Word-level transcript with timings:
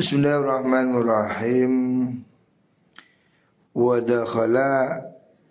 Bismillahirrahmanirrahim. 0.00 1.72
Wa 3.76 4.00
dakhala 4.00 4.96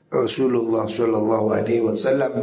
Rasulullah 0.10 0.90
sallallahu 0.90 1.54
alaihi 1.54 1.86
wasallam 1.86 2.34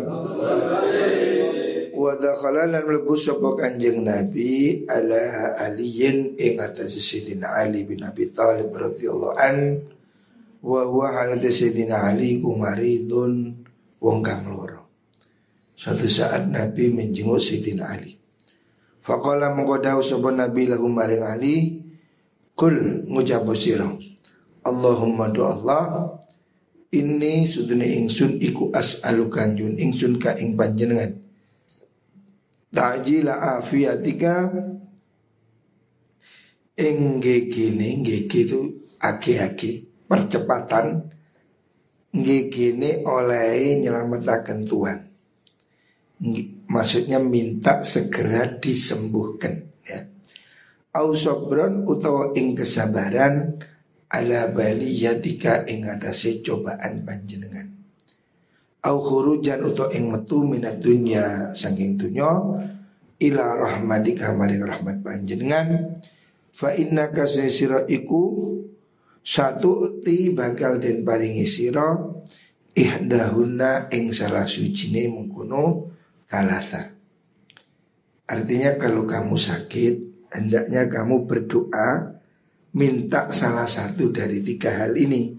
wa 1.90 2.14
dakhala 2.14 2.71
lan 2.71 2.87
mlebu 2.87 3.11
sapa 3.19 3.58
Kanjeng 3.58 4.06
Nabi 4.06 4.87
ala 4.87 5.58
aliyin 5.66 6.38
ing 6.38 6.62
atas 6.62 6.95
Sayyidina 6.95 7.58
Ali 7.58 7.82
bin 7.82 7.99
Abi 8.07 8.31
Thalib 8.31 8.71
radhiyallahu 8.71 9.35
an 9.43 9.83
wa 10.63 10.87
huwa 10.87 11.11
halati 11.11 11.51
Sayyidina 11.51 12.07
Ali 12.07 12.38
kumaridun 12.38 13.67
wong 13.99 14.23
kang 14.23 14.47
loro. 14.47 14.87
Suatu 15.75 16.07
saat 16.07 16.55
Nabi 16.55 16.87
menjenguk 16.87 17.43
Sayyidina 17.43 17.98
Ali. 17.98 18.15
Faqala 19.02 19.51
mengkodau 19.51 19.98
sapa 20.07 20.30
Nabi 20.30 20.70
lahu 20.70 20.87
maring 20.87 21.27
Ali 21.27 21.85
Kul 22.57 23.05
ngucap 23.05 23.45
sira 23.52 23.84
Allahumma 24.64 25.28
do 25.28 25.45
Allah. 25.45 26.09
Ini 26.88 27.45
sudune 27.45 27.84
ingsun 27.84 28.41
iku 28.41 28.73
as'alu 28.73 29.28
kanjun 29.28 29.77
ingsun 29.77 30.16
ka 30.16 30.33
ing 30.41 30.56
panjenengan. 30.56 31.12
Ta'jila 32.73 33.61
afiatika 33.61 34.48
ing 36.80 37.20
gini 37.20 38.00
gigi 38.00 38.48
itu 38.48 38.61
aki-aki 39.05 39.84
percepatan. 40.09 41.12
Gini 42.16 43.05
oleh 43.05 43.77
nyelamatkan 43.84 44.64
Tuhan. 44.64 44.98
Maksudnya 46.73 47.20
minta 47.20 47.84
segera 47.84 48.48
disembuhkan 48.48 49.75
au 50.96 51.12
sabron 51.12 51.84
utawa 51.84 52.32
ing 52.32 52.56
kesabaran 52.56 53.60
ala 54.09 54.48
baliyatika 54.48 55.69
ing 55.69 55.84
atase 55.84 56.41
cobaan 56.41 57.05
panjenengan. 57.05 57.69
Au 58.86 58.97
khurujan 59.02 59.61
utawa 59.67 59.92
ing 59.92 60.08
metu 60.08 60.41
minat 60.47 60.80
dunya 60.80 61.52
saking 61.52 62.00
dunya 62.00 62.33
ila 63.20 63.44
rahmatika 63.61 64.33
maring 64.33 64.64
rahmat 64.64 65.05
panjenengan. 65.05 66.00
Fa 66.56 66.72
inna 66.72 67.12
kasira 67.12 67.84
iku 67.84 68.56
satu 69.20 70.00
ti 70.00 70.33
bakal 70.33 70.80
den 70.80 71.05
paringi 71.05 71.44
sira 71.44 71.92
ihdahuna 72.72 73.92
ing 73.92 74.17
salah 74.17 74.48
suci 74.48 74.97
mengkono 75.12 75.92
kalasa. 76.24 76.97
Artinya 78.27 78.80
kalau 78.80 79.05
kamu 79.05 79.36
sakit 79.36 80.16
hendaknya 80.37 80.84
kamu 80.92 81.25
berdoa 81.25 82.20
minta 82.77 83.33
salah 83.33 83.65
satu 83.65 84.12
dari 84.12 84.45
tiga 84.45 84.77
hal 84.77 84.92
ini. 84.92 85.33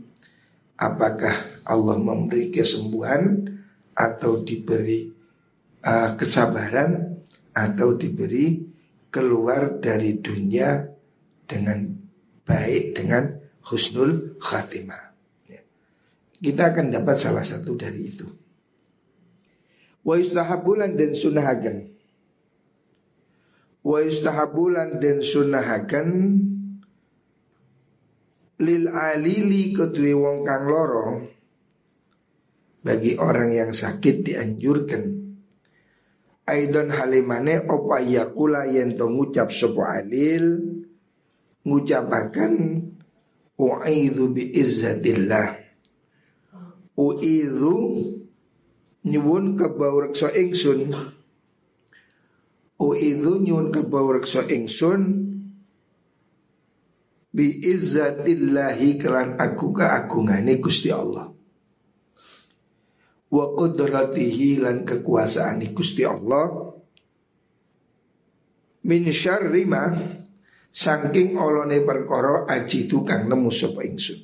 Apakah 0.78 1.66
Allah 1.66 1.98
memberi 1.98 2.50
kesembuhan 2.54 3.50
atau 3.98 4.46
diberi 4.46 5.10
uh, 5.82 6.14
kesabaran 6.14 7.18
atau 7.54 7.98
diberi 7.98 8.62
keluar 9.10 9.82
dari 9.82 10.22
dunia 10.22 10.86
dengan 11.50 11.90
baik 12.46 12.94
dengan 12.94 13.34
husnul 13.66 14.38
khatimah. 14.38 15.18
Ya. 15.50 15.62
Kita 16.38 16.70
akan 16.70 16.94
dapat 16.94 17.16
salah 17.18 17.42
satu 17.42 17.74
dari 17.74 18.02
itu. 18.06 18.28
Wa 20.06 20.16
istahabulan 20.22 20.94
dan 20.94 21.18
sunahagan 21.18 21.97
wa 23.84 23.98
istahabulan 24.02 24.98
den 24.98 25.22
sunahaken 25.22 26.10
lil 28.58 28.84
alili 28.90 29.76
kedua 29.76 30.14
wong 30.18 30.38
kang 30.42 30.66
loro 30.66 31.10
bagi 32.82 33.20
orang 33.20 33.52
yang 33.52 33.72
sakit 33.76 34.24
dianjurkan. 34.24 35.04
Aidon 36.48 36.96
halimane 36.96 37.68
opa 37.68 38.00
yakula 38.00 38.64
yen 38.72 38.96
to 38.96 39.12
ngucap 39.12 39.52
sopo 39.52 39.84
alil? 39.84 40.64
Ngucapakan 41.68 42.54
U'idhu 43.58 44.38
bi 44.38 44.54
izzatillah. 44.54 45.58
U'idhu 46.94 47.74
nyuwun 49.02 49.58
kebawreksa 49.58 50.30
ingsun 50.38 50.94
Uidhu 52.78 53.42
nyun 53.42 53.74
kebawreksa 53.74 54.46
ingsun 54.54 55.02
bi 57.34 57.50
izzatillahi 57.50 59.02
kelan 59.02 59.34
aku 59.42 59.74
keagungane 59.74 60.62
Gusti 60.62 60.94
Allah. 60.94 61.26
Wa 63.28 63.46
qudratihi 63.58 64.62
lan 64.62 64.86
kekuasaan 64.86 65.66
Gusti 65.74 66.06
Allah 66.06 66.48
min 68.88 69.04
syarri 69.10 69.68
ma 69.68 69.92
saking 70.70 71.36
olone 71.36 71.82
perkara 71.82 72.46
aji 72.46 72.86
tukang 72.86 73.26
nemu 73.26 73.50
sapa 73.50 73.82
ingsun. 73.84 74.22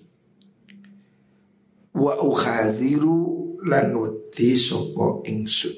Wa 1.97 2.21
ukhadhiru 2.21 3.17
lan 3.65 3.97
wedi 3.97 4.53
sapa 4.61 5.25
ingsun. 5.25 5.75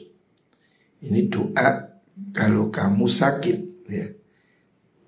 Ini 1.08 1.22
doa 1.32 1.95
kalau 2.32 2.72
kamu 2.72 3.06
sakit 3.08 3.58
ya 3.92 4.08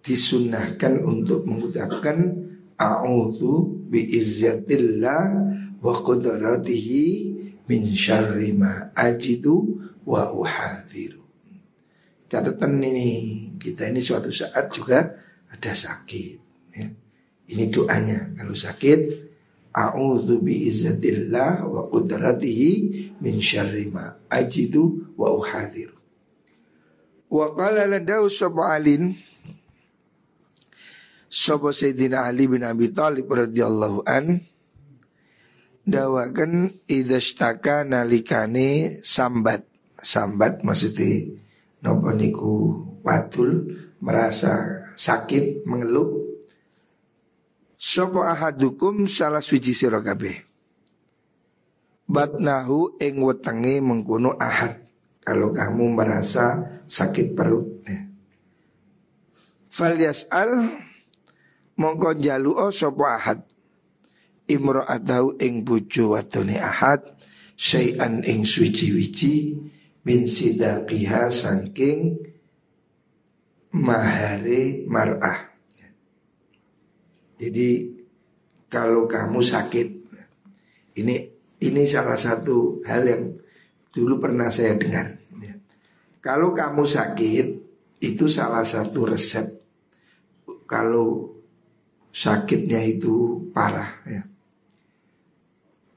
disunahkan 0.07 1.03
untuk 1.03 1.43
mengucapkan 1.43 2.31
a'udzu 2.79 3.87
bi 3.91 4.07
izzatillah 4.07 5.23
wa 5.83 5.93
qudratihi 5.99 7.03
min 7.67 7.81
syarri 7.91 8.55
ma 8.55 8.95
ajidu 8.95 9.83
wa 10.07 10.31
uhadhiru. 10.31 11.19
Catatan 12.31 12.79
ini 12.79 13.09
kita 13.59 13.91
ini 13.91 13.99
suatu 13.99 14.31
saat 14.31 14.71
juga 14.71 15.03
ada 15.51 15.71
sakit 15.75 16.39
ya. 16.79 16.87
Ini 17.47 17.71
doanya 17.71 18.31
kalau 18.39 18.55
sakit 18.55 18.99
a'udzu 19.75 20.39
bi 20.39 20.71
izzatillah 20.71 21.67
wa 21.67 21.91
qudratihi 21.91 22.71
min 23.19 23.43
syarri 23.43 23.91
ma 23.91 24.07
ajidu 24.31 25.11
wa 25.19 25.35
uhadhiru. 25.35 25.96
Wa 27.27 27.51
qala 27.51 27.83
landau 27.83 28.31
sapa 28.31 28.71
alin 28.79 29.11
Sapa 31.27 31.75
Sayyidina 31.75 32.23
Ali 32.23 32.47
bin 32.47 32.63
Abi 32.63 32.87
Thalib 32.95 33.27
radhiyallahu 33.27 34.07
an. 34.07 34.47
Dawakan 35.83 36.71
idastaka 36.87 37.83
nalikane 37.83 38.99
sambat. 39.03 39.67
Sambat 39.99 40.63
maksudnya 40.63 41.27
nopo 41.83 42.15
niku? 42.15 42.55
Watul 43.03 43.75
merasa 43.99 44.87
sakit 44.95 45.67
mengeluh. 45.67 46.15
Sopo 47.75 48.23
ahadukum? 48.23 49.07
Salah 49.07 49.43
suci 49.43 49.75
sira 49.75 49.99
kabeh. 49.99 50.47
Batnahu 52.07 52.99
ing 53.03 53.19
wetenge 53.19 53.83
mengkono 53.83 54.31
ahad 54.39 54.86
kalau 55.27 55.51
kamu 55.51 55.91
merasa 55.91 56.79
sakit 56.87 57.35
perut 57.35 57.83
ya. 57.83 57.99
Fal 59.67 59.99
yas'al 59.99 60.71
mongko 61.75 62.15
jaluo 62.15 62.71
sapa 62.71 63.19
ahad 63.19 63.39
imra'atahu 64.47 65.35
ing 65.43 65.67
bojo 65.67 66.15
wadone 66.15 66.55
ahad 66.55 67.03
syai'an 67.59 68.23
ing 68.23 68.47
suci-wici 68.47 69.51
min 70.07 70.23
sidaqiha 70.23 71.27
saking 71.27 72.23
mahare 73.75 74.87
mar'ah. 74.87 75.51
Jadi 77.35 77.69
kalau 78.71 79.03
kamu 79.03 79.43
sakit 79.43 79.87
ini 81.03 81.15
ini 81.67 81.83
salah 81.83 82.15
satu 82.15 82.79
hal 82.87 83.03
yang 83.03 83.23
Dulu 83.97 84.21
pernah 84.21 84.53
saya 84.53 84.77
dengar. 84.77 85.16
Kalau 86.27 86.51
kamu 86.51 86.83
sakit, 86.83 87.45
itu 88.03 88.25
salah 88.27 88.67
satu 88.67 89.07
resep. 89.07 89.47
Kalau 90.67 91.39
sakitnya 92.11 92.83
itu 92.83 93.47
parah 93.55 94.03
ya. 94.03 94.27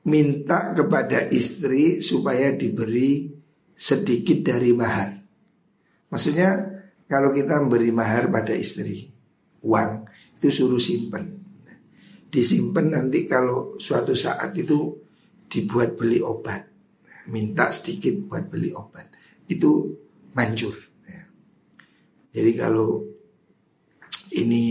Minta 0.06 0.70
kepada 0.70 1.26
istri 1.34 1.98
supaya 1.98 2.54
diberi 2.54 3.26
sedikit 3.74 4.46
dari 4.46 4.70
mahar. 4.70 5.18
Maksudnya 6.14 6.78
kalau 7.10 7.34
kita 7.34 7.58
memberi 7.66 7.90
mahar 7.90 8.30
pada 8.30 8.54
istri 8.54 9.10
uang 9.66 10.06
itu 10.38 10.48
suruh 10.48 10.78
simpen. 10.78 11.42
Disimpan 12.30 12.86
nanti 12.86 13.26
kalau 13.26 13.74
suatu 13.82 14.14
saat 14.14 14.54
itu 14.54 14.94
dibuat 15.50 15.98
beli 15.98 16.22
obat 16.22 16.70
minta 17.34 17.68
sedikit 17.74 18.30
buat 18.30 18.46
beli 18.46 18.70
obat 18.70 19.10
itu 19.50 19.98
manjur. 20.34 20.74
Ya. 21.06 21.22
Jadi 22.34 22.50
kalau 22.54 23.04
ini 24.36 24.64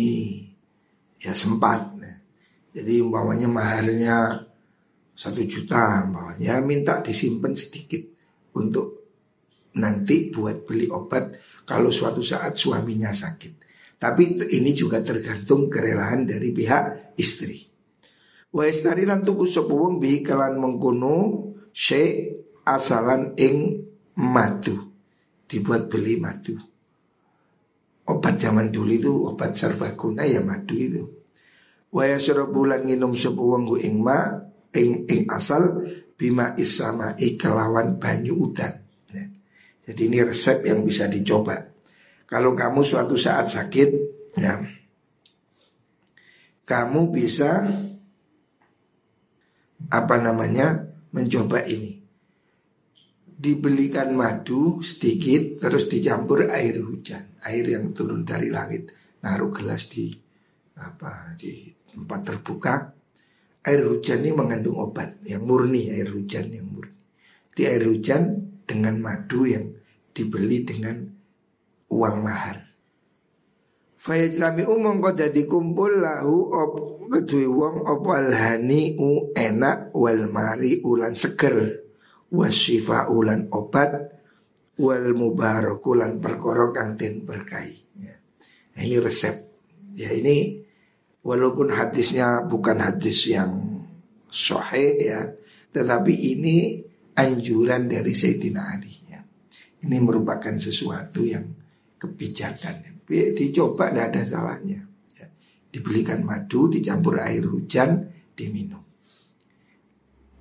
ya 1.20 1.36
sempat. 1.36 1.96
Nah, 2.00 2.16
jadi 2.72 3.04
umpamanya 3.04 3.52
maharnya 3.52 4.48
satu 5.20 5.44
juta 5.44 6.08
umpamanya 6.08 6.64
minta 6.64 7.04
disimpan 7.04 7.52
sedikit 7.52 8.08
untuk 8.56 9.00
nanti 9.76 10.32
buat 10.32 10.64
beli 10.64 10.88
obat 10.90 11.36
kalau 11.68 11.94
suatu 11.94 12.24
saat 12.24 12.56
suaminya 12.56 13.14
sakit. 13.14 13.54
Tapi 14.00 14.40
ini 14.56 14.72
juga 14.72 15.04
tergantung 15.04 15.68
kerelaan 15.68 16.24
dari 16.24 16.56
pihak 16.56 17.14
istri. 17.20 17.68
Wa 18.50 18.66
istari 18.66 19.06
lan 19.06 19.22
tuku 19.22 19.46
sapa 19.46 19.70
wong 19.70 20.02
bi 20.02 20.24
kelan 20.26 20.58
mengkono 20.58 21.52
syai 21.70 22.34
asalan 22.66 23.38
ing 23.38 23.86
madu. 24.18 24.89
Dibuat 25.50 25.90
beli 25.90 26.22
madu. 26.22 26.54
Obat 28.06 28.38
zaman 28.38 28.70
dulu 28.70 28.92
itu 28.94 29.12
obat 29.26 29.58
serbaguna 29.58 30.26
ya 30.26 30.46
madu 30.46 30.78
itu. 30.78 31.02
Wa 31.90 32.06
yasrabu 32.06 32.70
lan 32.70 32.86
nginum 32.86 33.18
sapa 33.18 33.42
wong 33.42 33.74
ing 33.82 33.98
ma 33.98 34.30
ing 34.78 35.10
ing 35.10 35.26
asal 35.30 35.90
bima 36.14 36.54
isama 36.58 37.18
ikalawan 37.18 37.98
banyu 37.98 38.38
udan. 38.50 38.78
Ya. 39.10 39.26
Jadi 39.90 40.02
ini 40.10 40.20
resep 40.22 40.66
yang 40.70 40.86
bisa 40.86 41.10
dicoba. 41.10 41.70
Kalau 42.30 42.54
kamu 42.54 42.86
suatu 42.86 43.18
saat 43.18 43.50
sakit, 43.50 43.90
ya, 44.38 44.62
kamu 46.70 47.10
bisa 47.10 47.66
apa 49.90 50.16
namanya 50.22 50.86
mencoba 51.10 51.66
ini. 51.66 51.99
Dibelikan 53.40 54.12
madu 54.20 54.84
sedikit 54.84 55.64
terus 55.64 55.88
dicampur 55.88 56.52
air 56.52 56.84
hujan, 56.84 57.40
air 57.48 57.64
yang 57.72 57.96
turun 57.96 58.28
dari 58.28 58.52
langit. 58.52 58.92
Naruh 59.24 59.48
gelas 59.56 59.88
di 59.88 60.12
apa 60.76 61.40
di 61.40 61.72
tempat 61.88 62.20
terbuka. 62.28 62.92
Air 63.64 63.88
hujan 63.88 64.28
ini 64.28 64.36
mengandung 64.36 64.84
obat 64.84 65.24
yang 65.24 65.48
murni, 65.48 65.88
air 65.88 66.12
hujan 66.12 66.52
yang 66.52 66.68
murni. 66.68 67.00
Di 67.56 67.64
air 67.64 67.88
hujan 67.88 68.44
dengan 68.68 69.00
madu 69.00 69.48
yang 69.48 69.72
dibeli 70.12 70.68
dengan 70.68 71.00
uang 71.88 72.18
mahar. 72.20 72.60
Fayajlami 74.00 74.64
umum 74.64 75.04
kau 75.04 75.12
jadi 75.12 75.44
kumpul 75.44 76.00
lahu 76.00 76.52
op 76.56 76.74
kedui 77.12 77.48
wong 77.48 77.84
op 77.84 78.08
alhani 78.08 78.96
u 78.96 79.36
enak 79.36 79.92
wal 79.92 80.24
mari 80.32 80.80
ulan 80.80 81.20
seger 81.20 81.89
wasifa 82.30 83.10
ulan 83.10 83.50
obat 83.50 83.92
wal 84.80 85.12
mubarak 85.14 85.84
ulan 85.84 86.22
perkara 86.22 86.72
kang 86.72 86.96
den 86.96 87.26
berkahi. 87.26 87.78
Ya. 88.00 88.16
Nah, 88.78 88.82
ini 88.86 88.98
resep. 89.02 89.36
Ya 89.98 90.14
ini 90.14 90.64
walaupun 91.26 91.74
hadisnya 91.74 92.46
bukan 92.46 92.80
hadis 92.80 93.28
yang 93.28 93.84
sahih 94.30 94.96
ya, 95.02 95.22
tetapi 95.74 96.14
ini 96.14 96.80
anjuran 97.18 97.90
dari 97.90 98.14
Sayyidina 98.16 98.62
Ali. 98.78 98.94
Ya. 99.10 99.20
Ini 99.84 99.98
merupakan 100.00 100.56
sesuatu 100.56 101.26
yang 101.26 101.44
kebijakan 102.00 102.90
dicoba 103.10 103.90
tidak 103.90 104.06
ada 104.14 104.22
salahnya. 104.22 104.80
Ya. 105.18 105.28
Dibelikan 105.74 106.22
madu, 106.22 106.70
dicampur 106.70 107.18
air 107.18 107.46
hujan, 107.50 108.14
diminum. 108.38 108.86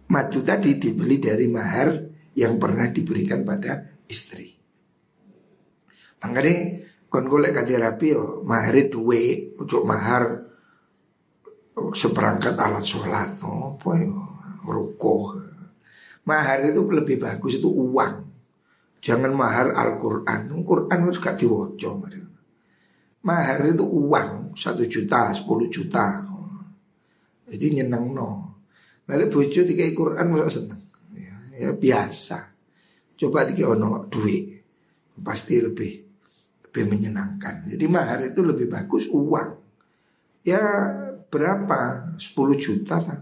Madu 0.09 0.41
tadi 0.41 0.81
dibeli 0.81 1.21
dari 1.21 1.47
mahar 1.53 1.93
yang 2.33 2.57
pernah 2.57 2.89
diberikan 2.89 3.45
pada 3.45 3.85
istri. 4.09 4.49
Makanya 6.25 6.55
kon 7.09 7.29
golek 7.29 7.53
kati 7.53 7.77
rapi 7.77 8.07
yo 8.17 8.41
mahar 8.45 8.75
duwe 8.89 9.53
untuk 9.61 9.85
mahar 9.85 10.49
seperangkat 11.93 12.57
alat 12.57 12.85
sholat 12.85 13.37
apa 13.37 13.91
yo 14.01 14.17
ruko. 14.65 15.37
Mahar 16.25 16.65
itu 16.69 16.81
lebih 16.89 17.17
bagus 17.17 17.57
itu 17.57 17.69
uang. 17.69 18.29
Jangan 19.01 19.33
mahar 19.33 19.73
Al-Quran. 19.73 20.53
Al-Quran 20.53 20.99
harus 21.09 21.17
gak 21.17 21.41
diwoco. 21.41 22.05
Mahar 23.25 23.65
itu 23.65 23.85
uang 23.87 24.53
satu 24.53 24.85
juta, 24.85 25.33
sepuluh 25.33 25.73
juta. 25.73 26.21
Jadi 27.49 27.81
nyeneng 27.81 28.13
no. 28.13 28.48
Lalu 29.09 29.25
bojo 29.33 29.61
tiga 29.65 29.85
Quran 29.97 30.27
mau 30.29 30.49
seneng. 30.49 30.85
Ya, 31.17 31.37
ya, 31.57 31.71
biasa. 31.73 32.53
Coba 33.19 33.49
tiga 33.49 33.73
ono 33.73 34.07
duit, 34.07 34.61
pasti 35.19 35.59
lebih 35.59 35.93
lebih 36.69 36.85
menyenangkan. 36.87 37.65
Jadi 37.67 37.85
mahar 37.89 38.29
itu 38.29 38.45
lebih 38.45 38.69
bagus 38.69 39.09
uang. 39.09 39.51
Ya 40.45 40.63
berapa? 41.27 42.15
10 42.21 42.37
juta 42.61 43.01
lah. 43.01 43.21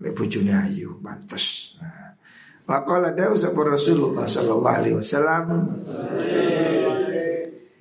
Lek 0.00 0.12
bojone 0.16 0.52
ayu, 0.52 1.00
pantes. 1.00 1.76
Nah. 1.80 2.00
Maka 2.70 3.02
ada 3.02 3.34
Rasulullah 3.34 4.30
sallallahu 4.30 4.78
alaihi 4.78 4.94
wasallam 4.94 5.74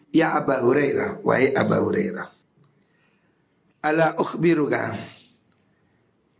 Ya 0.09 0.33
Aba 0.33 0.65
Hurairah 0.65 1.21
Wahai 1.21 1.53
Aba 1.53 1.77
Hurairah 1.77 2.27
Ala 3.85 4.17
ukhbiruka 4.17 4.97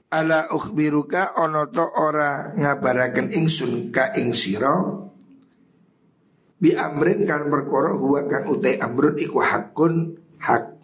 Ala 0.10 0.50
ukhbiruka 0.50 1.38
Onoto 1.38 1.86
ora 1.86 2.50
ngabaraken 2.58 3.30
ingsun 3.30 3.94
ka 3.94 4.10
ing 4.18 4.34
siro 4.34 5.06
Bi 6.58 6.74
amrin 6.74 7.30
kan 7.30 7.46
perkara 7.48 7.94
huwa 7.94 8.26
kang 8.26 8.52
utai 8.52 8.76
amrun 8.84 9.16
iku 9.16 9.40
hakun 9.40 10.20
hak. 10.44 10.76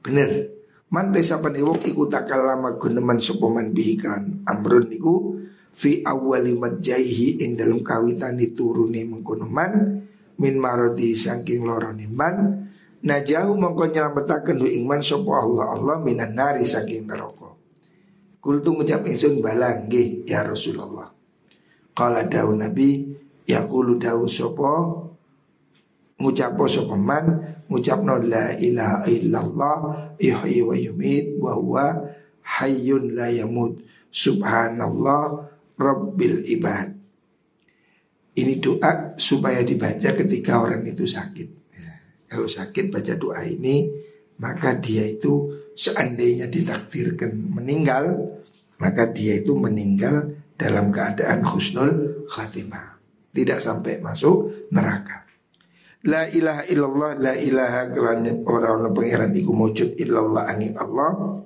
Bener. 0.00 0.56
Mantai 0.88 1.20
sapa 1.20 1.52
wong 1.52 1.84
iku 1.84 2.08
takalama 2.08 2.80
guneman 2.80 3.20
sopaman 3.20 3.76
bihikan 3.76 4.40
amrun 4.48 4.88
iku 4.88 5.36
fi 5.68 6.00
awali 6.00 6.56
majaihi 6.56 7.44
ing 7.44 7.60
dalam 7.60 7.84
kawitani 7.84 8.56
turune 8.56 9.04
mengkono 9.04 9.44
man 9.44 10.00
min 10.40 10.54
marodi 10.56 11.12
saking 11.12 11.68
lorone 11.68 12.08
man 12.08 12.72
najahu 13.04 13.52
mongko 13.52 13.92
nyelametake 13.92 14.56
du 14.56 14.64
iman 14.64 15.04
sapa 15.04 15.44
Allah. 15.44 15.76
Allah 15.76 15.96
minan 16.00 16.32
nari 16.32 16.64
saking 16.64 17.04
neraka 17.04 17.57
kultu 18.48 18.72
ngucap 18.72 19.04
ingsun 19.04 19.44
bala 19.44 19.84
nggih 19.84 20.24
ya 20.24 20.40
Rasulullah. 20.40 21.12
Qala 21.92 22.24
dawu 22.24 22.56
nabi 22.56 23.12
yaqulu 23.44 24.00
dawu 24.00 24.24
sapa 24.24 25.04
ngucap 26.16 26.56
sapa 26.64 26.96
man? 26.96 27.44
Ngucapno 27.68 28.16
la 28.24 28.56
ilaha 28.56 29.04
illallah 29.04 29.76
yuhyi 30.16 30.64
wa 30.64 30.72
yumit 30.72 31.36
wa 31.36 31.60
huwa 31.60 32.08
hayyun 32.40 33.12
la 33.12 33.28
yamut. 33.28 33.84
Subhanallah 34.08 35.44
rabbil 35.76 36.48
ibad. 36.48 36.96
Ini 38.32 38.64
doa 38.64 39.12
supaya 39.20 39.60
dibaca 39.60 40.16
ketika 40.16 40.64
orang 40.64 40.88
itu 40.88 41.04
sakit. 41.04 41.48
Ya, 41.76 41.92
kalau 42.32 42.48
sakit 42.48 42.88
baca 42.88 43.12
doa 43.20 43.44
ini, 43.44 43.92
maka 44.40 44.72
dia 44.80 45.04
itu 45.04 45.52
seandainya 45.76 46.48
ditakdirkan 46.48 47.36
meninggal, 47.36 48.37
maka 48.78 49.10
dia 49.10 49.38
itu 49.38 49.54
meninggal 49.58 50.34
dalam 50.58 50.90
keadaan 50.90 51.42
khusnul 51.46 52.24
khatimah. 52.30 52.98
Tidak 53.30 53.58
sampai 53.60 54.02
masuk 54.02 54.70
neraka. 54.74 55.26
La 56.06 56.26
ilaha 56.30 56.62
illallah, 56.70 57.10
la 57.18 57.34
ilaha 57.34 57.90
orang-orang 58.46 58.94
pangeran 58.94 59.32
iku 59.34 59.52
mujud 59.54 59.98
illallah 59.98 60.46
angin 60.46 60.74
Allah. 60.78 61.42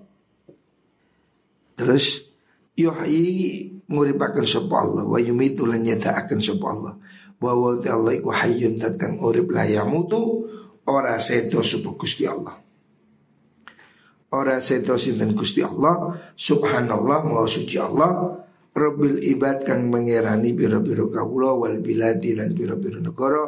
Terus 1.76 2.32
yuhyi 2.76 3.68
nguripaken 3.88 4.46
sapa 4.48 4.74
Allah 4.80 5.04
wa 5.04 5.18
yumitu 5.20 5.68
lan 5.68 5.84
nyatakaken 5.84 6.40
sapa 6.40 6.66
Allah 6.72 6.94
wa 7.42 7.52
wa 7.52 7.70
Allah 7.76 8.12
iku 8.16 8.32
hayyun 8.32 8.80
dat 8.80 8.96
kang 8.96 9.20
urip 9.20 9.52
la 9.52 9.68
yamutu 9.68 10.48
ora 10.88 11.20
sedo 11.20 11.60
sapa 11.60 11.92
Gusti 11.98 12.24
Allah 12.24 12.61
ora 14.32 14.58
sedo 14.64 14.96
sinten 14.96 15.36
Gusti 15.36 15.60
Allah 15.60 16.16
subhanallah 16.34 17.20
wa 17.28 17.44
suci 17.44 17.76
Allah 17.76 18.42
Rabbil 18.72 19.20
ibad 19.36 19.68
kang 19.68 19.92
mengerani 19.92 20.56
biro-biro 20.56 21.12
kawula 21.12 21.52
wal 21.52 21.76
biladi 21.84 22.32
lan 22.32 22.56
biro-biro 22.56 23.04
negara 23.04 23.44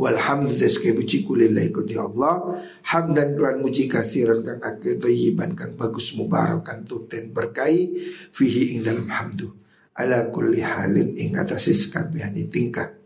walhamdu 0.00 0.56
deske 0.56 0.96
puji 0.96 1.28
kulillahi 1.28 1.68
kudi 1.68 2.00
Allah 2.00 2.56
hamdan 2.88 3.36
kelan 3.36 3.60
muji 3.60 3.84
kasiran 3.84 4.40
kang 4.40 4.64
akeh 4.64 4.96
thayyiban 4.96 5.52
kang 5.52 5.76
bagus 5.76 6.16
mubarakan 6.16 6.88
tuten 6.88 7.36
berkai 7.36 8.00
fihi 8.32 8.80
ing 8.80 8.88
dalam 8.88 9.12
hamdu 9.12 9.52
ala 9.92 10.32
kulli 10.32 10.64
halin 10.64 11.20
ing 11.20 11.36
atasis 11.36 11.92
kabehane 11.92 12.48
tingkah 12.48 12.96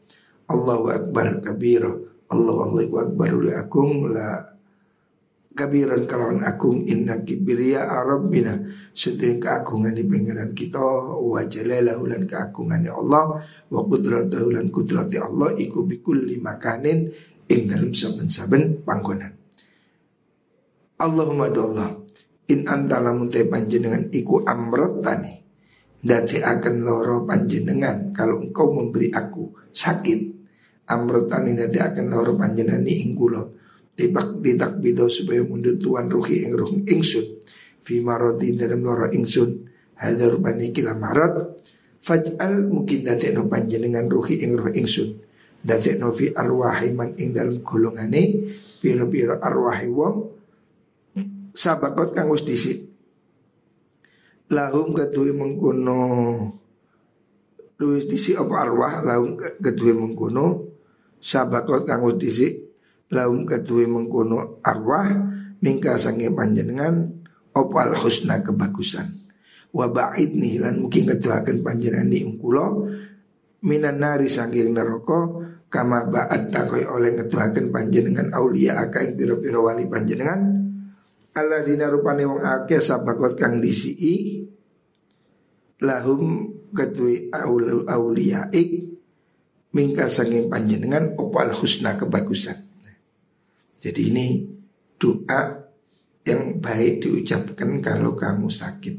Allahu 0.46 0.94
akbar 0.94 1.42
Allah 1.42 1.98
Allahu 2.30 2.94
akbar 2.94 3.28
uli 3.34 3.50
akung 3.50 4.06
la 4.06 4.55
kabiran 5.56 6.04
kalawan 6.04 6.44
agung 6.44 6.84
inna 6.84 7.24
kibriya 7.24 7.88
arabbina. 7.88 8.60
Sedeng 8.92 9.40
keagungan 9.40 9.96
di 9.96 10.04
pengiran 10.04 10.52
kita 10.52 10.78
wa 11.16 11.40
jalala 11.48 11.96
ulan 11.96 12.28
keagungan 12.28 12.84
Allah 12.92 13.40
wa 13.72 13.80
qudratahu 13.88 14.52
ulan 14.52 14.68
kudrati 14.68 15.16
Allah 15.16 15.56
iku 15.56 15.88
bikul 15.88 16.28
makanin 16.38 17.08
ing 17.48 17.62
dalam 17.66 17.96
saben-saben 17.96 18.84
panggonan. 18.84 19.32
Allahumma 21.00 21.48
Allah 21.48 21.96
in 22.52 22.68
antalamun 22.68 23.32
te 23.32 23.48
panjenengan 23.48 24.12
iku 24.12 24.44
amrotani 24.44 25.42
dati 26.00 26.38
akan 26.38 26.74
loro 26.86 27.26
panjenengan 27.26 28.14
kalau 28.14 28.38
engkau 28.38 28.70
memberi 28.70 29.10
aku 29.10 29.50
sakit 29.74 30.20
amrotani 30.86 31.58
dati 31.58 31.82
akan 31.82 32.06
loro 32.06 32.38
panjenengan 32.38 32.86
ni 32.86 33.02
ingkulo 33.02 33.65
tibak 33.96 34.44
tidak 34.44 34.76
bido 34.78 35.08
supaya 35.08 35.40
mundur 35.40 35.80
tuan 35.80 36.12
ruhi 36.12 36.44
ing 36.44 36.52
ruh 36.52 36.70
ingsun. 36.84 37.40
Fi 37.80 38.04
marodin 38.04 38.60
dalam 38.60 38.84
loro 38.84 39.08
ingsun. 39.08 39.64
Hadar 39.96 40.36
rupani 40.36 40.76
kila 40.76 40.92
marot 41.00 41.64
faj'al 42.04 42.68
mungkin 42.68 43.08
dati 43.08 43.32
no 43.32 43.48
panjenengan 43.48 44.04
ruhi 44.06 44.44
ing 44.44 44.52
ruh 44.60 44.70
ingsun. 44.70 45.16
Dati 45.64 45.96
no 45.96 46.12
fi 46.12 46.30
arwahi 46.30 46.92
man 46.92 47.16
ing 47.16 47.32
dalam 47.32 47.64
golongane. 47.64 48.52
Piro-piro 48.78 49.40
arwahi 49.40 49.88
wong. 49.88 50.16
Sabakot 51.56 52.12
kang 52.12 52.28
wis 52.28 52.44
dhisik. 52.44 52.84
Lahum 54.52 54.92
kedue 54.92 55.32
mengkono. 55.32 56.04
Luwis 57.80 58.04
dhisik 58.04 58.36
apa 58.36 58.54
arwah? 58.68 59.00
Lahum 59.00 59.40
kedue 59.40 59.96
mengkono. 59.96 60.76
Sabakot 61.16 61.88
kang 61.88 62.04
wis 62.04 62.20
lahum 63.12 63.46
kedue 63.46 63.86
mengkono 63.86 64.60
arwah 64.62 65.06
mingka 65.62 65.94
sange 65.98 66.30
panjenengan 66.34 67.22
apa 67.54 67.76
al 67.86 67.94
husna 67.96 68.42
kebagusan 68.42 69.14
wa 69.72 69.86
ba'idni 69.88 70.58
lan 70.60 70.82
mungkin 70.82 71.08
ketuakan 71.08 71.60
panjenengan 71.62 72.08
di 72.08 72.24
ungkulo 72.24 72.88
minan 73.64 74.00
nari 74.00 74.28
saking 74.28 74.72
neraka 74.72 75.52
kama 75.66 76.08
ba'at 76.08 76.50
takoy 76.50 76.86
oleh 76.86 77.14
ngetuakan 77.16 77.74
panjenengan 77.74 78.30
aulia 78.32 78.78
aka 78.80 79.02
ing 79.02 79.18
piro-piro 79.18 79.66
wali 79.66 79.84
panjenengan 79.86 80.40
Allah 81.36 81.60
dina 81.60 81.92
rupane 81.92 82.24
wong 82.24 82.40
akeh 82.40 82.80
sabakot 82.80 83.36
kang 83.36 83.60
disii 83.60 84.48
lahum 85.84 86.48
ketui 86.72 87.28
ik 88.56 88.70
mingka 89.76 90.08
sanging 90.08 90.48
panjenengan 90.48 91.12
opal 91.20 91.52
husna 91.52 92.00
kebagusan. 92.00 92.65
Jadi 93.86 94.02
ini 94.10 94.42
doa 94.98 95.62
yang 96.26 96.58
baik 96.58 97.06
diucapkan 97.06 97.78
kalau 97.78 98.18
kamu 98.18 98.50
sakit. 98.50 98.96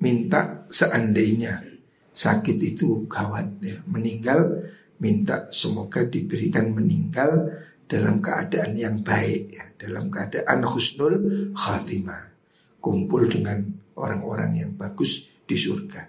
Minta 0.00 0.64
seandainya 0.72 1.60
sakit 2.08 2.56
itu 2.56 3.04
gawat 3.04 3.60
ya. 3.60 3.76
Meninggal 3.84 4.64
minta 4.96 5.52
semoga 5.52 6.08
diberikan 6.08 6.72
meninggal 6.72 7.52
dalam 7.84 8.24
keadaan 8.24 8.72
yang 8.80 9.04
baik 9.04 9.52
ya, 9.52 9.64
dalam 9.76 10.08
keadaan 10.08 10.64
husnul 10.64 11.14
khatimah. 11.52 12.32
Kumpul 12.80 13.28
dengan 13.28 13.60
orang-orang 14.00 14.56
yang 14.56 14.72
bagus 14.72 15.28
di 15.44 15.54
surga 15.54 16.00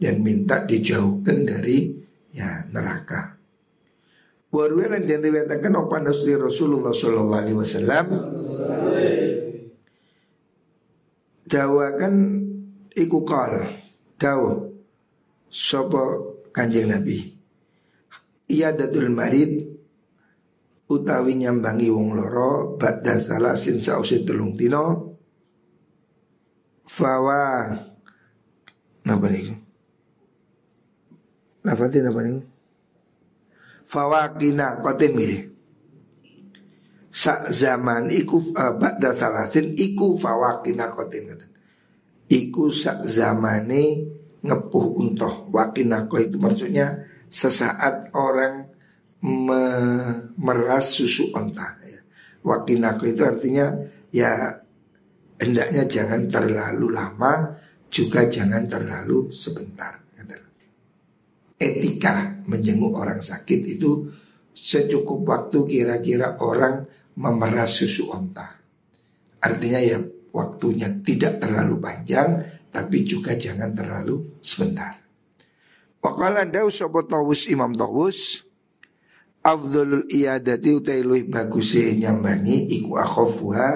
dan 0.00 0.24
minta 0.24 0.64
dijauhkan 0.64 1.44
dari 1.44 1.92
ya 2.32 2.64
neraka. 2.72 3.39
Warwelan 4.50 5.06
dan 5.06 5.22
riwayatkan 5.22 5.78
apa 5.78 6.02
nasri 6.02 6.34
Rasulullah 6.34 6.90
Sallallahu 6.90 7.38
Alaihi 7.38 7.58
Wasallam? 7.58 8.06
Dawakan 11.46 12.14
iku 12.90 13.22
kal 13.22 13.70
Dawa 14.18 14.66
Sopo 15.46 16.02
kanjeng 16.50 16.90
Nabi? 16.90 17.30
Ia 18.50 18.74
datul 18.74 19.14
marid 19.14 19.70
utawi 20.90 21.38
nyambangi 21.38 21.86
wong 21.86 22.18
loro 22.18 22.74
ba'da 22.74 23.22
salasin 23.22 23.78
sausi 23.78 24.26
telung 24.26 24.58
dino 24.58 25.14
fawa 26.90 27.70
napa 29.06 29.26
niku? 29.30 29.54
Lafati 31.62 32.02
napa 32.02 32.26
niku 32.26 32.49
Fawakina 33.90 34.78
kotin 34.78 35.18
nggih 35.18 35.50
Sak 37.10 37.50
zaman 37.50 38.06
iku 38.06 38.38
uh, 38.54 38.78
ba'da 38.78 39.10
salasin 39.18 39.74
iku 39.74 40.14
fawakina 40.14 40.86
kotin 40.94 41.34
Iku 42.30 42.70
sak 42.70 43.02
zamane 43.02 44.06
ngepuh 44.46 44.86
untoh 44.94 45.50
Wakinako 45.50 46.22
itu 46.22 46.38
maksudnya 46.38 47.02
sesaat 47.26 48.14
orang 48.14 48.70
me 49.20 49.62
meras 50.40 50.96
susu 50.96 51.28
onta 51.36 51.76
ya. 51.84 52.00
Wakinaku 52.40 53.12
itu 53.12 53.22
artinya 53.26 53.68
ya 54.08 54.56
hendaknya 55.36 55.84
jangan 55.84 56.24
terlalu 56.30 56.88
lama 56.88 57.58
juga 57.92 58.24
jangan 58.24 58.64
terlalu 58.64 59.28
sebentar. 59.34 60.00
Etika 61.60 62.40
menjenguk 62.48 62.96
orang 62.96 63.20
sakit 63.20 63.60
itu 63.76 64.08
secukup 64.56 65.28
waktu 65.28 65.58
kira-kira 65.68 66.40
orang 66.40 66.88
memeras 67.20 67.84
susu 67.84 68.08
onta. 68.08 68.56
Artinya 69.44 69.80
ya 69.80 70.00
waktunya 70.32 70.88
tidak 71.04 71.36
terlalu 71.36 71.76
panjang 71.76 72.40
tapi 72.72 73.04
juga 73.04 73.36
jangan 73.36 73.76
terlalu 73.76 74.40
sebentar. 74.40 74.96
Wakala 76.00 76.48
daus 76.48 76.80
tawus 76.80 77.44
imam 77.52 77.76
tawus 77.76 78.48
Afdolul 79.40 80.04
iyadati 80.12 80.68
utai 80.76 81.00
luwih 81.00 81.24
baguse 81.24 81.96
nyambangi 81.96 82.68
iku 82.76 83.00
akhofuha 83.00 83.68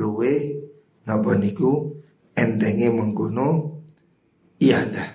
luwe 0.00 0.56
napa 1.04 1.36
niku 1.36 2.00
entenge 2.32 2.88
mengkono 2.88 3.76
iyadah. 4.56 5.11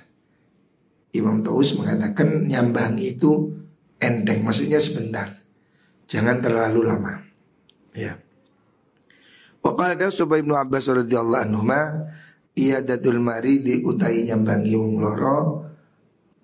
Imam 1.17 1.41
Taus 1.41 1.75
mengatakan 1.75 2.45
nyambangi 2.45 3.17
itu 3.17 3.51
enteng 3.97 4.45
maksudnya 4.45 4.77
sebentar. 4.77 5.27
Jangan 6.07 6.39
terlalu 6.39 6.87
lama. 6.87 7.13
Ya. 7.91 8.15
Waqala 9.59 9.99
ada 9.99 10.07
Subay 10.07 10.45
Ibnu 10.45 10.55
Abbas 10.55 10.87
radhiyallahu 10.87 11.43
anhu 11.51 11.61
ma 11.65 12.07
iyadatul 12.55 13.19
maridi 13.19 13.83
utai 13.83 14.23
nyambangi 14.23 14.73
wong 14.79 14.95
loro 15.01 15.37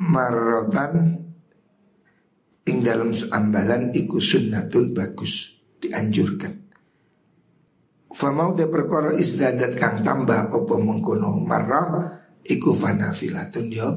marotan 0.04 1.24
ing 2.68 2.78
dalam 2.84 3.16
seambalan 3.16 3.96
iku 3.96 4.20
sunnatun 4.20 4.92
bagus 4.92 5.56
dianjurkan. 5.80 6.64
Famau 8.14 8.54
de 8.54 8.70
perkara 8.70 9.10
izdadat 9.16 9.74
kang 9.80 10.06
tambah 10.06 10.54
opo 10.54 10.78
mengkono 10.78 11.42
marah 11.42 12.22
iku 12.46 12.76
fanafilatun 12.76 13.68
yo 13.74 13.90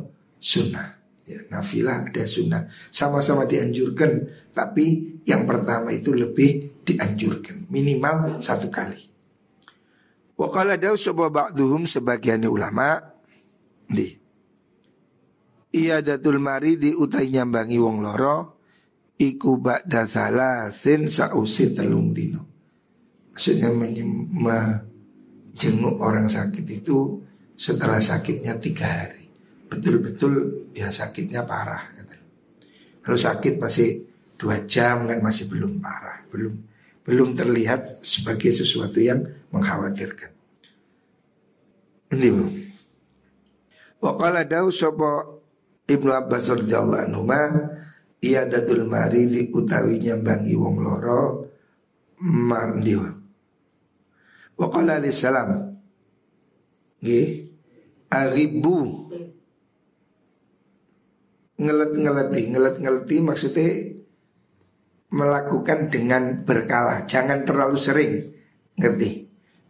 sunnah. 0.47 0.95
Ya, 1.26 1.43
nafilah 1.50 2.07
ada 2.07 2.23
sunnah 2.23 2.71
sama-sama 2.95 3.50
dianjurkan 3.50 4.31
tapi 4.55 5.19
yang 5.26 5.43
pertama 5.43 5.91
itu 5.91 6.15
lebih 6.15 6.87
dianjurkan 6.87 7.67
minimal 7.67 8.38
satu 8.38 8.71
kali. 8.71 9.11
Wakala 10.38 10.79
daw 10.79 10.95
sebuah 10.95 11.35
ba'duhum 11.35 11.91
sebagian 11.91 12.47
ulama 12.47 13.03
di 13.91 14.23
Iya 15.75 15.99
datul 15.99 16.38
mari 16.38 16.79
di 16.79 16.95
utai 16.95 17.26
nyambangi 17.29 17.76
wong 17.76 18.07
loro 18.07 18.62
iku 19.19 19.59
ba'da 19.59 20.07
salasin 20.07 21.11
sausi 21.11 21.75
telung 21.75 22.15
dino. 22.15 22.47
Maksudnya 23.35 23.75
menjenguk 23.75 24.31
orang 26.00 26.31
sakit 26.31 26.65
itu 26.71 27.19
setelah 27.59 28.00
sakitnya 28.00 28.57
tiga 28.62 28.88
hari. 28.88 29.25
Betul-betul 29.67 30.35
ya 30.75 30.89
sakitnya 30.95 31.43
parah. 31.43 31.97
Kalau 33.07 33.19
sakit 33.19 33.63
masih 33.63 34.03
dua 34.35 34.67
jam 34.67 35.07
kan 35.07 35.23
masih 35.23 35.47
belum 35.47 35.79
parah, 35.79 36.27
belum 36.27 36.59
belum 37.07 37.39
terlihat 37.39 37.87
sebagai 38.03 38.51
sesuatu 38.51 38.99
yang 38.99 39.23
mengkhawatirkan. 39.55 40.35
Ini 42.11 42.29
bu. 42.35 42.45
Wakala 44.03 44.43
dawu 44.43 44.75
sopo 44.75 45.39
Ibnu 45.87 46.11
Abbas 46.11 46.51
radhiyallahu 46.51 47.03
anhu 47.07 47.23
Iya 48.19 48.43
datul 48.51 48.91
maridi 48.91 49.55
utawi 49.55 50.03
nyambangi 50.03 50.59
wong 50.59 50.77
loro 50.83 51.47
mandiwa. 52.27 53.07
Wa 54.59 54.67
qala 54.67 54.99
salam. 55.15 55.79
Nggih. 56.99 57.47
Aribu 58.07 59.06
ngelet-ngeleti, 61.57 62.43
ngelet-ngeleti 62.53 63.17
maksudnya 63.25 63.69
melakukan 65.13 65.89
dengan 65.89 66.45
berkala, 66.45 67.09
jangan 67.09 67.45
terlalu 67.49 67.79
sering. 67.79 68.13
Ngerti? 68.77 69.11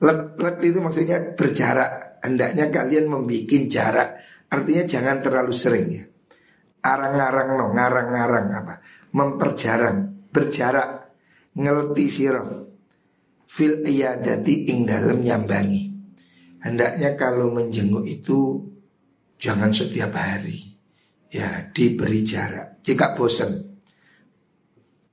Let-let 0.03 0.57
itu 0.61 0.79
maksudnya 0.83 1.39
berjarak. 1.39 2.21
Hendaknya 2.27 2.69
kalian 2.75 3.07
membuat 3.07 3.71
jarak. 3.71 4.19
Artinya 4.51 4.85
jangan 4.87 5.17
terlalu 5.23 5.55
sering 5.55 5.87
ya 5.91 6.05
arang-arang 6.87 7.49
no 7.59 7.67
ngarang-ngarang 7.75 8.47
apa 8.55 8.75
memperjarang 9.11 10.31
berjarak 10.31 11.11
ngelti 11.59 12.07
siro 12.07 12.45
fil 13.51 13.83
iyadati 13.83 14.71
ing 14.71 14.87
dalam 14.87 15.25
nyambangi. 15.25 15.83
Hendaknya 16.63 17.15
kalau 17.15 17.55
menjenguk 17.55 18.05
itu 18.07 18.59
jangan 19.39 19.71
setiap 19.71 20.13
hari. 20.15 20.76
Ya, 21.31 21.71
diberi 21.75 22.23
jarak. 22.23 22.81
Jika 22.87 23.19
bosan. 23.19 23.77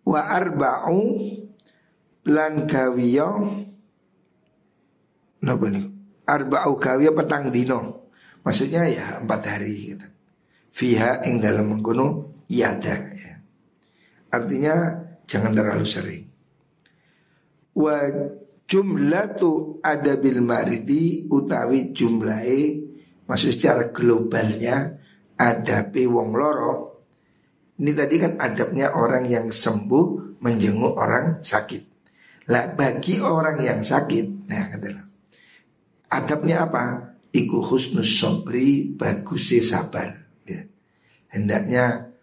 Wa 0.04 0.20
arba'u 0.20 1.00
lan 2.28 2.68
kawiyo 2.68 3.30
Napa 5.44 5.68
nih? 5.68 5.86
Arba'u 6.24 6.80
kawiyo 6.80 7.12
petang 7.12 7.52
dino. 7.52 8.08
Maksudnya 8.48 8.88
ya 8.88 9.20
empat 9.20 9.42
hari 9.44 9.96
gitu. 9.96 10.08
Fiha 10.72 11.24
ing 11.28 11.44
dalam 11.44 11.68
mengkono 11.68 12.40
yada 12.48 12.96
ya. 13.12 13.34
Artinya 14.32 15.04
jangan 15.28 15.52
terlalu 15.52 15.86
sering. 15.88 16.24
Wa 17.76 18.08
jumlatu 18.68 19.84
adabil 19.84 20.40
maridi 20.40 21.28
utawi 21.28 21.92
jumlahe 21.92 22.80
maksud 23.28 23.52
secara 23.52 23.92
globalnya 23.92 25.03
adabi 25.38 26.06
wong 26.06 26.32
loro 26.36 26.94
ini 27.84 27.92
tadi 27.98 28.16
kan 28.22 28.38
adabnya 28.38 28.94
orang 28.94 29.26
yang 29.26 29.50
sembuh 29.50 30.38
menjenguk 30.46 30.94
orang 30.94 31.42
sakit. 31.42 31.82
Lah 32.54 32.70
bagi 32.78 33.18
orang 33.18 33.58
yang 33.58 33.82
sakit, 33.82 34.46
nah 34.46 34.70
katalah. 34.70 35.06
Adabnya 36.14 36.70
apa? 36.70 36.84
Iku 37.34 37.66
husnus 37.66 38.14
sobri 38.14 38.94
bagus 38.94 39.50
sabar. 39.66 40.14
Ya. 40.46 40.62
Hendaknya 41.34 42.14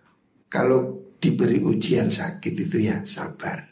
kalau 0.46 1.10
diberi 1.18 1.58
ujian 1.58 2.06
sakit 2.06 2.54
itu 2.54 2.86
ya 2.86 3.02
sabar. 3.02 3.66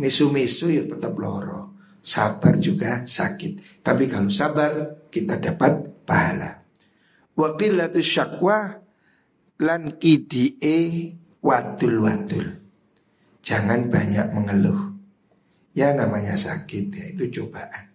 Mesu-mesu 0.00 0.72
ya 0.72 0.88
tetap 0.88 1.12
loro. 1.20 1.76
Sabar 2.00 2.56
juga 2.56 3.04
sakit. 3.04 3.84
Tapi 3.84 4.08
kalau 4.08 4.32
sabar 4.32 5.04
kita 5.12 5.36
dapat 5.36 6.04
pahala. 6.08 6.63
Wakilatu 7.34 7.98
syakwa 7.98 8.78
lan 9.58 9.98
kidie 9.98 11.18
wadul-wadul. 11.42 12.62
Jangan 13.42 13.90
banyak 13.90 14.26
mengeluh. 14.30 14.94
Ya 15.74 15.90
namanya 15.90 16.38
sakit 16.38 16.94
ya 16.94 17.04
itu 17.10 17.42
cobaan. 17.42 17.90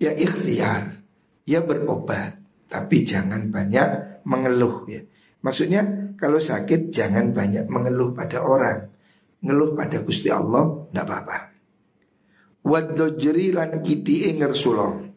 Ya 0.00 0.16
ikhtiar 0.16 1.04
ya 1.44 1.60
berobat, 1.60 2.40
tapi 2.72 3.04
jangan 3.04 3.52
banyak 3.52 4.24
mengeluh 4.24 4.88
ya. 4.88 5.04
Maksudnya 5.44 6.14
kalau 6.16 6.40
sakit 6.40 6.88
jangan 6.88 7.36
banyak 7.36 7.68
mengeluh 7.68 8.16
pada 8.16 8.40
orang, 8.40 8.88
ngeluh 9.44 9.76
pada 9.76 10.00
Gusti 10.00 10.32
Allah 10.32 10.88
tidak 10.88 11.04
apa-apa. 11.04 11.38
Wadojri 12.64 13.52
lan 13.52 13.84
kiti 13.84 14.32
ngersulong 14.32 15.11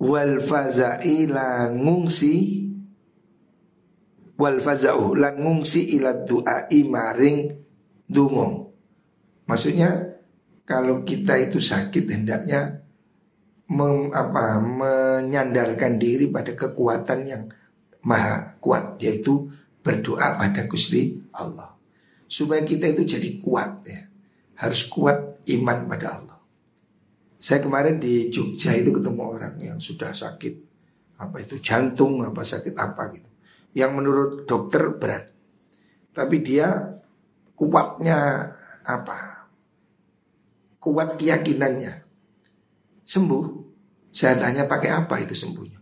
wal 0.00 0.40
fazai 0.40 1.28
lan 1.28 1.76
ngungsi. 1.76 2.34
Wal 4.40 4.56
fazau 4.56 5.12
lan 5.12 5.36
ngungsi 5.36 6.00
ila 6.00 6.16
doa 6.24 6.64
maring 6.72 7.38
dungo. 8.08 8.72
Maksudnya 9.44 10.16
kalau 10.64 11.04
kita 11.04 11.36
itu 11.36 11.60
sakit 11.60 12.08
hendaknya 12.08 12.80
mem, 13.68 14.08
apa, 14.14 14.56
menyandarkan 14.62 16.00
diri 16.00 16.32
pada 16.32 16.56
kekuatan 16.56 17.20
yang 17.28 17.42
maha 18.00 18.56
kuat 18.64 18.96
yaitu 19.04 19.52
berdoa 19.84 20.40
pada 20.40 20.64
Gusti 20.64 21.20
Allah. 21.36 21.76
Supaya 22.30 22.64
kita 22.64 22.88
itu 22.88 23.04
jadi 23.04 23.36
kuat 23.42 23.72
ya. 23.84 24.00
Harus 24.56 24.88
kuat 24.88 25.44
iman 25.50 25.88
pada 25.88 26.06
Allah 26.16 26.29
saya 27.50 27.58
kemarin 27.58 27.98
di 27.98 28.30
Jogja 28.30 28.78
itu 28.78 28.94
ketemu 28.94 29.22
orang 29.26 29.58
yang 29.58 29.82
sudah 29.82 30.14
sakit 30.14 30.54
apa 31.18 31.42
itu 31.42 31.58
jantung 31.58 32.22
apa 32.22 32.46
sakit 32.46 32.78
apa 32.78 33.10
gitu 33.10 33.26
yang 33.74 33.98
menurut 33.98 34.46
dokter 34.46 34.94
berat 34.94 35.34
tapi 36.14 36.46
dia 36.46 36.94
kuatnya 37.58 38.54
apa 38.86 39.50
kuat 40.78 41.18
keyakinannya 41.18 42.10
sembuh. 43.10 43.44
Saya 44.10 44.38
tanya 44.38 44.66
pakai 44.66 44.90
apa 44.90 45.22
itu 45.22 45.34
sembuhnya? 45.34 45.78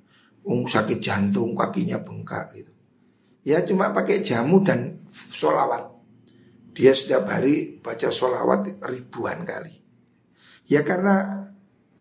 Um, 0.48 0.64
sakit 0.64 1.00
jantung, 1.00 1.52
kakinya 1.56 2.00
bengkak 2.00 2.56
gitu. 2.56 2.72
Ya 3.44 3.64
cuma 3.64 3.92
pakai 3.92 4.20
jamu 4.20 4.60
dan 4.60 5.04
solawat. 5.08 5.88
Dia 6.76 6.92
setiap 6.92 7.24
hari 7.28 7.80
baca 7.80 8.12
solawat 8.12 8.80
ribuan 8.84 9.48
kali. 9.48 9.80
Ya 10.68 10.84
karena 10.84 11.47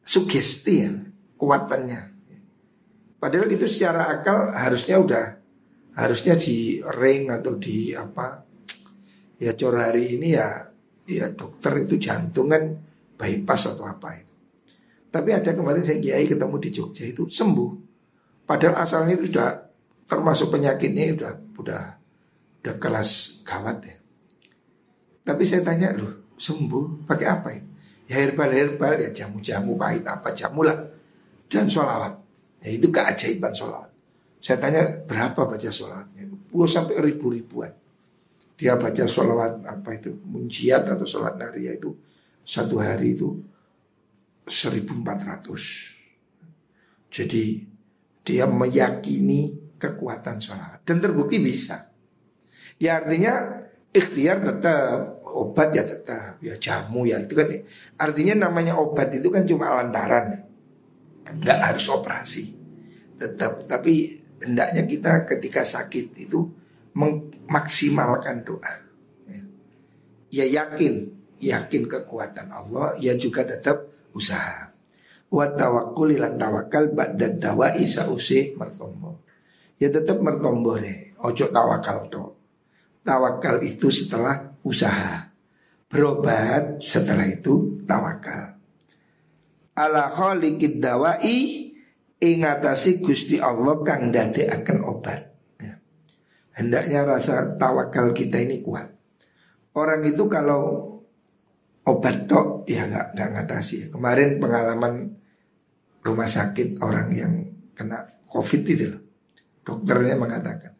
sugesti 0.08 0.88
ya, 0.88 0.92
kuatannya. 1.36 2.16
Padahal 3.20 3.52
itu 3.52 3.68
secara 3.68 4.08
akal 4.08 4.56
harusnya 4.56 4.96
udah 5.04 5.26
harusnya 6.00 6.40
di 6.40 6.80
ring 7.02 7.28
atau 7.34 7.58
di 7.58 7.92
apa 7.92 8.46
ya 9.42 9.58
cor 9.58 9.76
hari 9.82 10.16
ini 10.16 10.38
ya 10.38 10.70
ya 11.10 11.34
dokter 11.34 11.84
itu 11.84 11.98
jantungan 11.98 12.78
bypass 13.18 13.74
atau 13.76 13.90
apa 13.90 14.16
itu. 14.16 14.34
Tapi 15.10 15.30
ada 15.34 15.52
kemarin 15.52 15.82
saya 15.82 15.98
kiai 15.98 16.30
ketemu 16.30 16.56
di 16.62 16.70
Jogja 16.70 17.04
itu 17.10 17.26
sembuh. 17.26 17.72
Padahal 18.46 18.86
asalnya 18.86 19.18
itu 19.18 19.34
sudah 19.34 19.50
termasuk 20.06 20.54
penyakitnya 20.54 21.18
sudah 21.18 21.34
udah 21.58 21.84
udah 22.64 22.76
kelas 22.78 23.42
gawat 23.42 23.78
ya. 23.82 23.98
Tapi 25.26 25.44
saya 25.44 25.66
tanya 25.66 25.92
loh 25.98 26.38
sembuh 26.38 27.10
pakai 27.10 27.28
apa 27.28 27.50
itu? 27.52 27.70
Ya 28.08 28.24
herbal 28.24 28.56
herbal 28.56 29.04
ya 29.04 29.12
jamu-jamu 29.12 29.76
pahit 29.76 30.08
apa 30.08 30.32
jamu 30.32 30.64
lah 30.64 30.80
dan 31.52 31.68
sholawat. 31.68 32.16
Ya 32.64 32.70
itu 32.72 32.88
keajaiban 32.88 33.52
sholawat. 33.52 33.92
Saya 34.40 34.58
tanya 34.60 34.88
berapa 35.04 35.44
baca 35.44 35.68
sholawatnya? 35.68 36.24
Puluh 36.48 36.72
sampai 36.72 37.04
ribu-ribuan. 37.04 37.76
Dia 38.58 38.74
baca 38.80 39.06
sholawat 39.06 39.68
apa 39.68 40.00
itu 40.00 40.16
munjiat 40.24 40.88
atau 40.90 41.06
sholat 41.06 41.38
naria 41.38 41.78
itu 41.78 41.94
satu 42.48 42.80
hari 42.80 43.12
itu 43.14 43.44
1400 44.48 47.12
Jadi 47.12 47.68
dia 48.24 48.48
meyakini 48.48 49.76
kekuatan 49.76 50.40
sholat 50.40 50.80
Dan 50.88 51.04
terbukti 51.04 51.44
bisa 51.44 51.92
Ya 52.80 53.04
artinya 53.04 53.68
ikhtiar 53.92 54.40
tetap 54.42 55.17
Obat 55.38 55.70
ya 55.78 55.86
tetap 55.86 56.42
Ya 56.42 56.58
jamu 56.58 57.06
ya 57.06 57.22
itu 57.22 57.38
kan 57.38 57.46
Artinya 58.02 58.50
namanya 58.50 58.74
obat 58.74 59.14
itu 59.14 59.30
kan 59.30 59.46
cuma 59.46 59.78
lantaran 59.78 60.42
Enggak 61.30 61.60
harus 61.62 61.86
operasi 61.94 62.58
Tetap 63.22 63.70
Tapi 63.70 64.18
hendaknya 64.42 64.84
kita 64.90 65.12
ketika 65.30 65.62
sakit 65.62 66.18
itu 66.18 66.50
Memaksimalkan 66.98 68.42
doa 68.42 68.74
Ya, 70.34 70.44
ya 70.50 70.66
yakin 70.66 71.14
Yakin 71.38 71.86
kekuatan 71.86 72.50
Allah 72.50 72.98
Ya 72.98 73.14
juga 73.14 73.46
tetap 73.46 73.98
usaha. 74.18 74.74
Wa 75.30 75.46
tawakkul 75.54 76.18
tawakal 76.18 76.90
mertombo. 78.58 79.22
Ya 79.78 79.94
tetap 79.94 80.18
mertombo 80.18 80.82
deh. 80.82 81.14
Ojo 81.22 81.46
tawakal 81.54 82.10
to. 82.10 82.34
Tawakal 83.06 83.62
itu 83.62 83.94
setelah 83.94 84.58
usaha. 84.66 85.27
Berobat 85.88 86.84
setelah 86.84 87.24
itu 87.28 87.84
tawakal. 87.88 88.60
Ala 89.78 90.12
khaliqid 90.12 90.84
dawai 90.84 91.68
ingatasi 92.18 93.00
Gusti 93.00 93.38
Allah 93.40 93.80
kang 93.86 94.12
akan 94.12 94.78
obat. 94.84 95.22
Ya. 95.62 95.80
Hendaknya 96.58 97.08
rasa 97.08 97.56
tawakal 97.56 98.12
kita 98.12 98.42
ini 98.42 98.60
kuat. 98.60 98.92
Orang 99.78 100.02
itu 100.04 100.26
kalau 100.26 100.92
obat 101.88 102.28
tok 102.28 102.68
ya 102.68 102.90
nggak 102.90 103.16
nggak 103.16 103.30
ngatasi. 103.38 103.94
Kemarin 103.94 104.42
pengalaman 104.42 105.16
rumah 106.04 106.28
sakit 106.28 106.84
orang 106.84 107.08
yang 107.16 107.34
kena 107.78 108.20
covid 108.28 108.66
itu 108.68 108.92
loh. 108.92 109.02
Dokternya 109.64 110.20
mengatakan 110.20 110.76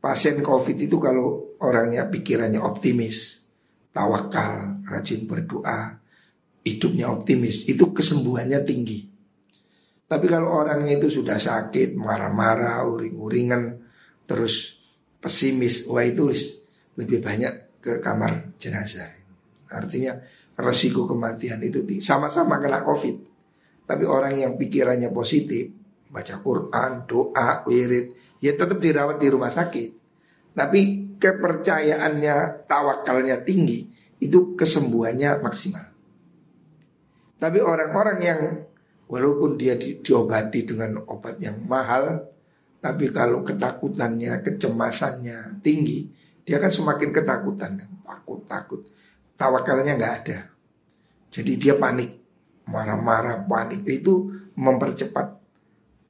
pasien 0.00 0.40
covid 0.44 0.76
itu 0.76 0.96
kalau 0.96 1.56
orangnya 1.60 2.08
pikirannya 2.08 2.58
optimis, 2.58 3.39
tawakal, 3.90 4.82
rajin 4.86 5.26
berdoa, 5.26 5.98
hidupnya 6.62 7.10
optimis, 7.10 7.66
itu 7.66 7.90
kesembuhannya 7.90 8.62
tinggi. 8.62 9.10
Tapi 10.10 10.26
kalau 10.26 10.58
orangnya 10.58 10.98
itu 10.98 11.22
sudah 11.22 11.38
sakit, 11.38 11.94
marah-marah, 11.94 12.82
uring-uringan, 12.82 13.78
terus 14.26 14.82
pesimis, 15.22 15.86
wah 15.86 16.02
itu 16.02 16.26
lebih 16.98 17.22
banyak 17.22 17.78
ke 17.78 18.02
kamar 18.02 18.58
jenazah. 18.58 19.06
Artinya 19.70 20.18
resiko 20.58 21.06
kematian 21.06 21.62
itu 21.62 21.86
sama-sama 22.02 22.58
kena 22.58 22.82
covid. 22.82 23.16
Tapi 23.86 24.04
orang 24.06 24.38
yang 24.38 24.52
pikirannya 24.58 25.10
positif, 25.14 25.70
baca 26.10 26.42
Quran, 26.42 27.06
doa, 27.06 27.62
wirid, 27.66 28.38
ya 28.42 28.54
tetap 28.54 28.78
dirawat 28.82 29.22
di 29.22 29.28
rumah 29.30 29.50
sakit. 29.50 29.99
Tapi 30.60 30.80
kepercayaannya, 31.16 32.68
tawakalnya 32.68 33.40
tinggi, 33.40 33.88
itu 34.20 34.52
kesembuhannya 34.52 35.40
maksimal. 35.40 35.88
Tapi 37.40 37.64
orang-orang 37.64 38.18
yang 38.20 38.40
walaupun 39.08 39.56
dia 39.56 39.80
di, 39.80 40.04
diobati 40.04 40.68
dengan 40.68 41.00
obat 41.08 41.40
yang 41.40 41.64
mahal, 41.64 42.28
tapi 42.76 43.08
kalau 43.08 43.40
ketakutannya, 43.40 44.44
kecemasannya 44.44 45.64
tinggi, 45.64 46.04
dia 46.44 46.60
kan 46.60 46.68
semakin 46.68 47.08
ketakutan, 47.08 47.80
takut, 48.04 48.44
takut. 48.44 48.84
Tawakalnya 49.40 49.96
nggak 49.96 50.14
ada. 50.20 50.38
Jadi 51.32 51.56
dia 51.56 51.80
panik, 51.80 52.20
marah-marah, 52.68 53.48
panik 53.48 53.80
itu 53.88 54.28
mempercepat, 54.60 55.40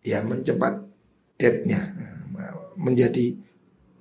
ya 0.03 0.27
mencepat 0.27 0.83
deadnya, 1.39 1.95
menjadi 2.75 3.39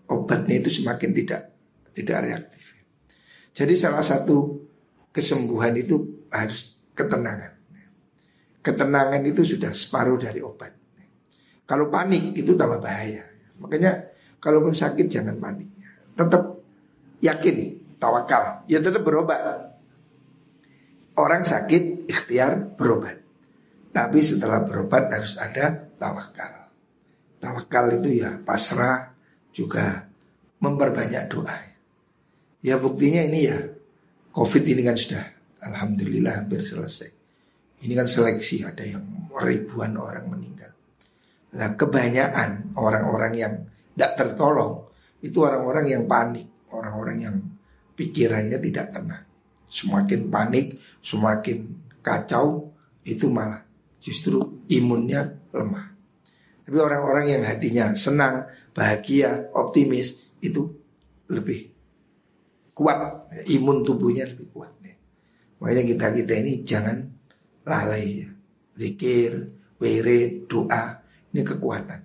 obatnya 0.10 0.60
itu 0.60 0.82
semakin 0.82 1.13
tidak 1.13 1.54
tidak 1.93 2.17
reaktif. 2.26 2.74
Jadi 3.54 3.74
salah 3.78 4.04
satu 4.04 4.60
kesembuhan 5.13 5.74
itu 5.78 6.26
harus 6.34 6.74
ketenangan. 6.93 7.58
Ketenangan 8.60 9.22
itu 9.24 9.41
sudah 9.56 9.72
separuh 9.72 10.19
dari 10.19 10.43
obat. 10.43 10.76
Kalau 11.69 11.88
panik 11.88 12.34
itu 12.34 12.58
tambah 12.58 12.82
bahaya. 12.82 13.24
Makanya 13.62 14.10
kalaupun 14.41 14.74
sakit 14.74 15.06
jangan 15.06 15.38
panik. 15.38 15.69
Tetap 16.17 16.43
yakin, 17.22 17.58
tawakal. 18.02 18.65
Ya 18.65 18.82
tetap 18.82 19.06
berobat. 19.06 19.78
Orang 21.13 21.43
sakit 21.43 22.10
ikhtiar 22.10 22.74
berobat. 22.74 23.22
Tapi 23.91 24.19
setelah 24.24 24.63
berobat 24.63 25.12
harus 25.12 25.36
ada 25.38 25.89
tawakal. 26.00 26.72
Tawakal 27.39 28.02
itu 28.02 28.24
ya 28.24 28.39
pasrah 28.43 29.09
juga 29.60 30.08
memperbanyak 30.63 31.24
doa. 31.28 31.58
Ya 32.63 32.80
buktinya 32.80 33.24
ini 33.28 33.39
ya 33.48 33.60
Covid 34.32 34.63
ini 34.63 34.82
kan 34.84 34.95
sudah 34.95 35.24
Alhamdulillah 35.60 36.43
hampir 36.43 36.63
selesai. 36.63 37.12
Ini 37.84 37.93
kan 37.95 38.08
seleksi 38.08 38.63
ada 38.63 38.84
yang 38.84 39.04
ribuan 39.36 39.95
orang 40.00 40.32
meninggal. 40.32 40.72
Nah 41.56 41.76
kebanyakan 41.76 42.76
orang-orang 42.80 43.34
yang 43.36 43.54
tidak 43.95 44.12
tertolong 44.15 44.88
itu 45.19 45.43
orang-orang 45.43 45.86
yang 45.91 46.04
panik, 46.08 46.48
orang-orang 46.72 47.17
yang 47.19 47.36
pikirannya 48.00 48.60
tidak 48.63 48.95
tenang. 48.95 49.28
Semakin 49.67 50.32
panik, 50.32 50.80
semakin 51.04 51.67
kacau, 52.00 52.72
itu 53.04 53.28
malah 53.28 53.63
justru 54.00 54.63
imunnya 54.72 55.28
lemah. 55.52 55.98
Tapi 56.69 56.77
orang-orang 56.77 57.34
yang 57.34 57.41
hatinya 57.49 57.97
senang, 57.97 58.45
bahagia, 58.77 59.49
optimis 59.58 60.29
itu 60.38 60.69
lebih 61.34 61.73
kuat, 62.77 63.25
imun 63.49 63.82
tubuhnya 63.82 64.29
lebih 64.29 64.53
kuat. 64.53 64.69
Makanya 65.60 65.84
kita 65.89 66.05
kita 66.13 66.34
ini 66.45 66.53
jangan 66.62 66.97
lalai 67.65 68.23
ya. 68.23 68.29
Zikir, 68.77 69.49
wirid, 69.82 70.45
doa, 70.45 71.01
ini 71.34 71.41
kekuatan. 71.41 71.99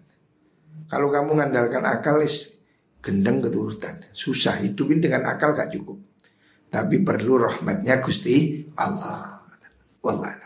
Kalau 0.88 1.12
kamu 1.12 1.38
mengandalkan 1.38 1.84
akal 1.86 2.24
is 2.24 2.56
gendeng 3.04 3.44
keturutan. 3.44 4.00
Susah 4.16 4.58
hidupin 4.64 4.98
dengan 4.98 5.28
akal 5.28 5.52
gak 5.52 5.70
cukup. 5.76 6.00
Tapi 6.72 7.04
perlu 7.04 7.36
rahmatnya 7.36 8.00
Gusti 8.00 8.64
Allah. 8.80 9.44
Wallah. 10.00 10.43